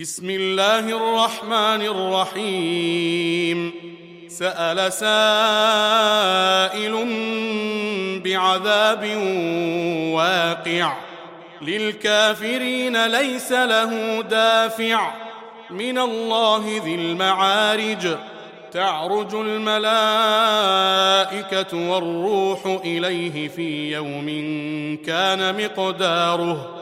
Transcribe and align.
بسم 0.00 0.30
الله 0.30 0.78
الرحمن 0.78 1.82
الرحيم. 1.82 3.72
سأل 4.28 4.92
سائل 4.92 5.12
بعذاب 8.24 9.16
واقع. 10.14 10.96
للكافرين 11.62 13.06
ليس 13.06 13.52
له 13.52 14.20
دافع. 14.20 15.14
من 15.70 15.98
الله 15.98 16.80
ذي 16.84 16.94
المعارج. 16.94 18.16
تعرج 18.72 19.34
الملائكة 19.34 19.90
والروح 21.90 22.66
إليه 22.84 23.48
في 23.48 23.92
يوم 23.92 24.26
كان 25.06 25.64
مقداره. 25.64 26.81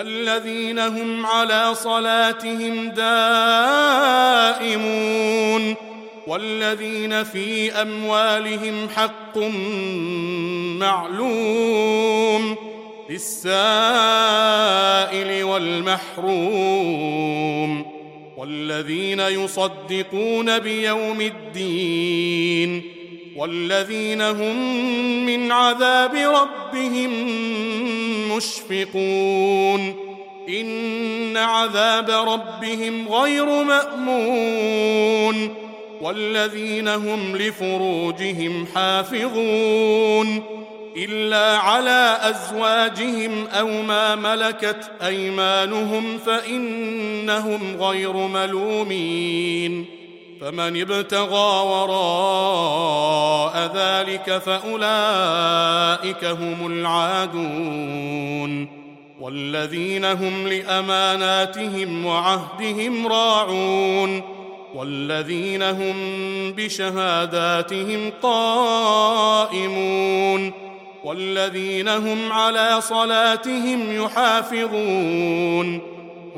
الذين 0.00 0.78
هم 0.78 1.26
على 1.26 1.74
صلاتهم 1.74 2.88
دائمون 4.50 4.70
والذين 6.26 7.24
في 7.24 7.72
أموالهم 7.72 8.88
حق 8.88 9.38
معلوم 10.78 12.56
للسائل 13.10 13.44
والمحروم 15.44 16.80
والذين 18.36 19.20
يصدقون 19.20 20.58
بيوم 20.58 21.20
الدين 21.20 22.99
والذين 23.36 24.22
هم 24.22 24.56
من 25.26 25.52
عذاب 25.52 26.14
ربهم 26.14 27.10
مشفقون. 28.36 29.94
إن 30.48 31.36
عذاب 31.36 32.10
ربهم 32.10 33.08
غير 33.08 33.64
مأمون. 33.64 35.54
والذين 36.00 36.88
هم 36.88 37.36
لفروجهم 37.36 38.66
حافظون. 38.74 40.42
إلا 40.96 41.58
على 41.58 42.18
أزواجهم 42.22 43.46
أو 43.46 43.82
ما 43.82 44.14
ملكت 44.14 44.90
أيمانهم 45.06 46.18
فإنهم 46.18 47.76
غير 47.80 48.12
ملومين. 48.12 49.99
فمن 50.40 50.80
ابتغى 50.80 51.66
وراء 51.66 53.70
ذلك 53.74 54.38
فأولئك 54.38 56.24
هم 56.24 56.66
العادون 56.66 58.68
والذين 59.20 60.04
هم 60.04 60.48
لأماناتهم 60.48 62.06
وعهدهم 62.06 63.06
راعون 63.06 64.22
والذين 64.74 65.62
هم 65.62 65.94
بشهاداتهم 66.52 68.12
قائمون 68.22 69.60
والذين 71.04 71.88
هم 71.88 72.32
على 72.32 72.80
صلاتهم 72.80 74.04
يحافظون 74.04 75.89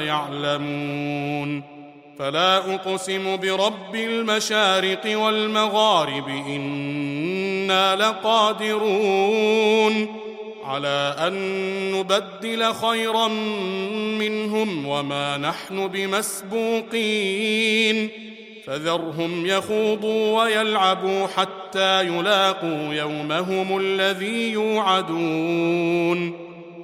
يعلمون 0.00 1.80
فلا 2.18 2.74
أقسم 2.74 3.36
برب 3.36 3.94
المشارق 3.94 5.18
والمغارب 5.18 6.28
إنا 6.28 7.96
لقادرون 7.96 9.36
على 10.64 11.16
أن 11.18 11.34
نبدل 11.92 12.74
خيرا 12.74 13.28
منهم 14.18 14.86
وما 14.86 15.36
نحن 15.36 15.86
بمسبوقين 15.86 17.30
فذرهم 18.66 19.46
يخوضوا 19.46 20.42
ويلعبوا 20.42 21.26
حتى 21.26 22.02
يلاقوا 22.02 22.94
يومهم 22.94 23.78
الذي 23.78 24.52
يوعدون 24.52 26.49